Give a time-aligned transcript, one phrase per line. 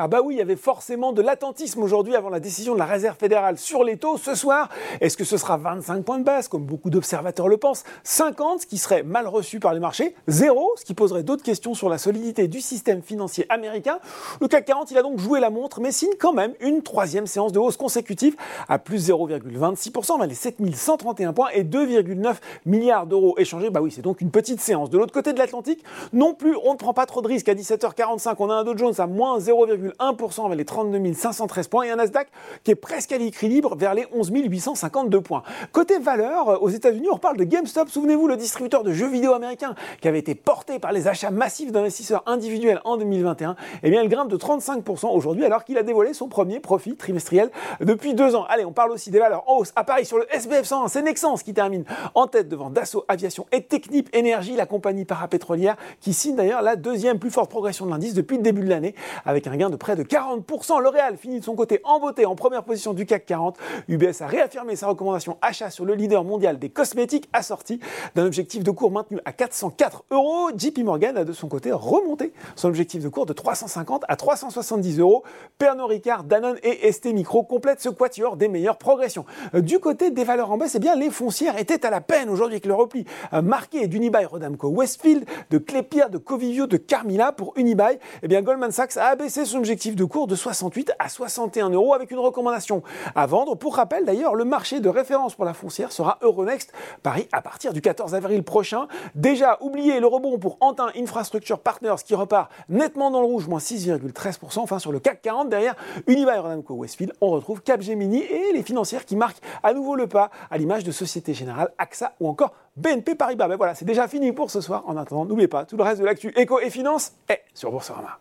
[0.00, 2.84] Ah bah oui, il y avait forcément de l'attentisme aujourd'hui avant la décision de la
[2.84, 4.68] Réserve fédérale sur les taux ce soir.
[5.00, 8.66] Est-ce que ce sera 25 points de base, comme beaucoup d'observateurs le pensent 50, ce
[8.66, 11.98] qui serait mal reçu par les marchés 0, ce qui poserait d'autres questions sur la
[11.98, 13.98] solidité du système financier américain.
[14.40, 17.26] Le CAC 40, il a donc joué la montre, mais signe quand même une troisième
[17.26, 18.36] séance de hausse consécutive
[18.68, 22.36] à plus 0,26%, vers les 7131 points et 2,9
[22.66, 23.70] milliards d'euros échangés.
[23.70, 24.90] Bah oui, c'est donc une petite séance.
[24.90, 27.48] De l'autre côté de l'Atlantique, non plus, on ne prend pas trop de risques.
[27.48, 29.66] À 17h45, on a un Dow Jones à moins 0,
[29.98, 32.28] 1% avec les 32 513 points et un Nasdaq
[32.64, 35.42] qui est presque à l'équilibre vers les 11 852 points.
[35.72, 37.88] Côté valeur, euh, aux États-Unis, on reparle de GameStop.
[37.88, 41.72] Souvenez-vous, le distributeur de jeux vidéo américain qui avait été porté par les achats massifs
[41.72, 43.56] d'investisseurs individuels en 2021.
[43.82, 47.50] Eh bien, il grimpe de 35% aujourd'hui alors qu'il a dévoilé son premier profit trimestriel
[47.80, 48.44] depuis deux ans.
[48.48, 49.72] Allez, on parle aussi des valeurs en hausse.
[49.76, 53.46] À Paris, sur le SBF 100, c'est Nexens qui termine en tête devant Dassault Aviation
[53.52, 57.90] et Technip Énergie, la compagnie parapétrolière qui signe d'ailleurs la deuxième plus forte progression de
[57.90, 60.80] l'indice depuis le début de l'année avec un gain de près de 40%.
[60.80, 63.56] L'Oréal finit de son côté en beauté en première position du CAC 40.
[63.88, 67.80] UBS a réaffirmé sa recommandation achat sur le leader mondial des cosmétiques assorti
[68.14, 70.50] d'un objectif de cours maintenu à 404 euros.
[70.56, 74.98] JP Morgan a de son côté remonté son objectif de cours de 350 à 370
[74.98, 75.22] euros.
[75.58, 79.24] Pernod Ricard, Danone et ST Micro complètent ce quatuor des meilleures progressions.
[79.54, 82.54] Du côté des valeurs en baisse, eh bien, les foncières étaient à la peine aujourd'hui
[82.54, 83.04] avec le repli
[83.42, 87.98] marqué d'Unibail Rodamco Westfield, de Clépierre, de Covivio, de Carmila pour Unibail.
[88.22, 91.92] Eh bien, Goldman Sachs a abaissé son objectif de cours de 68 à 61 euros
[91.92, 92.82] avec une recommandation
[93.14, 93.54] à vendre.
[93.54, 97.74] Pour rappel d'ailleurs, le marché de référence pour la foncière sera Euronext Paris à partir
[97.74, 98.88] du 14 avril prochain.
[99.14, 103.58] Déjà, oubliez le rebond pour Antin Infrastructure Partners qui repart nettement dans le rouge, moins
[103.58, 104.60] 6,13%.
[104.60, 105.74] Enfin, sur le CAC 40, derrière
[106.06, 110.30] Unibail Rodamco Westfield, on retrouve Capgemini et les financières qui marquent à nouveau le pas
[110.50, 113.48] à l'image de Société Générale, AXA ou encore BNP Paribas.
[113.48, 114.84] Ben voilà, c'est déjà fini pour ce soir.
[114.86, 118.18] En attendant, n'oubliez pas, tout le reste de l'actu éco et finance est sur Boursorama.